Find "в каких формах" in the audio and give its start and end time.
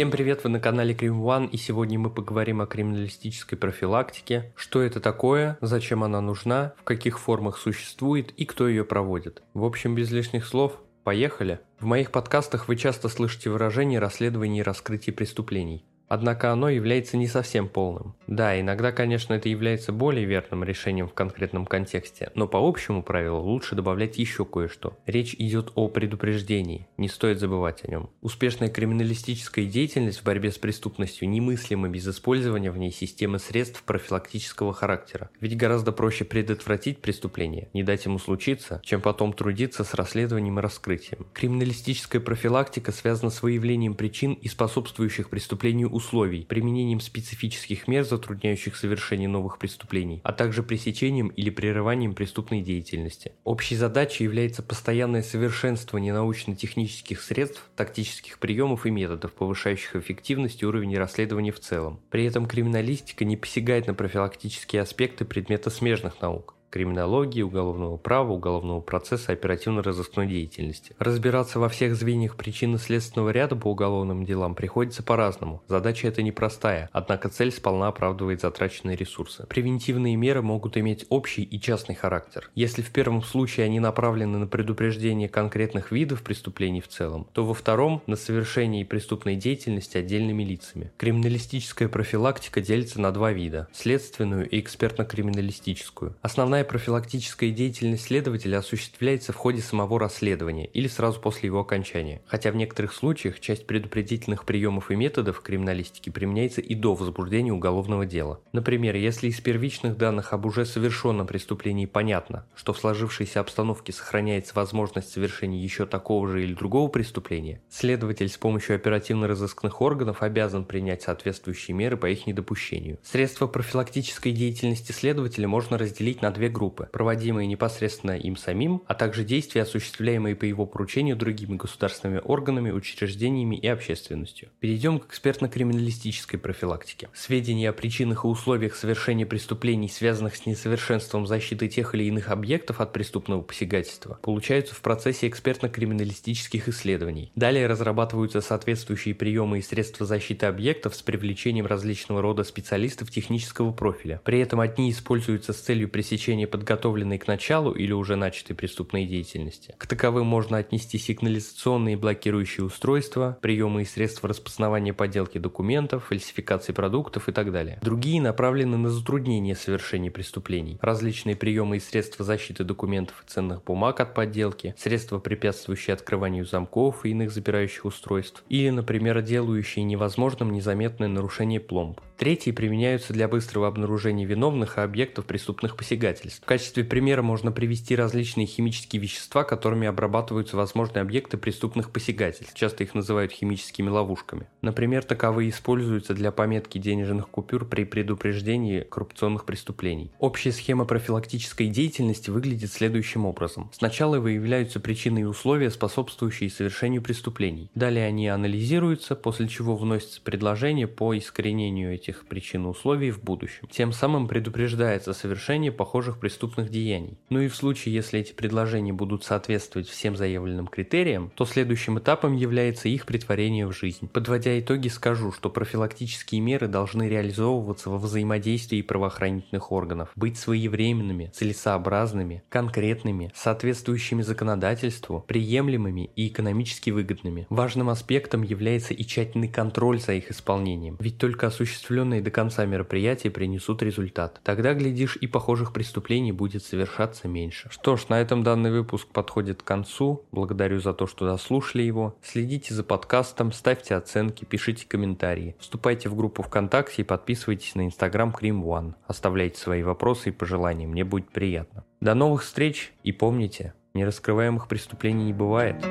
6.78-7.58